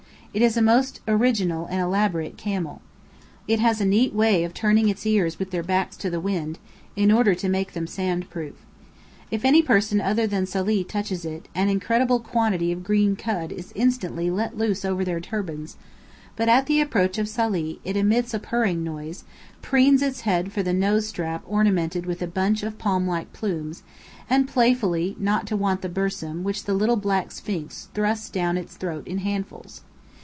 [0.33, 2.81] It is a most original and elaborate camel.
[3.49, 6.57] It has a neat way of turning its ears with their backs to the wind,
[6.95, 8.55] in order to make them sand proof.
[9.29, 13.73] If any person other than Salih touches it, an incredible quantity of green cud is
[13.75, 15.75] instantly let loose over their turbans;
[16.37, 19.25] but at the approach of Salih it emits a purring noise,
[19.61, 23.83] preens its head for the nose strap ornamented with a bunch of palmlike plumes,
[24.29, 28.55] and playfully pretends not to want the bersím which the little black Sphinx thrusts down
[28.55, 29.81] its throat in handfuls.